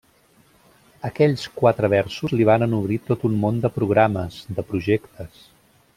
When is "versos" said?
1.95-2.33